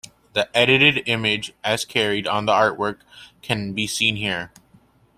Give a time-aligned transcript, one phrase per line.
[0.33, 3.01] The edited image, as carried on the artwork,
[3.43, 4.51] can be seen here.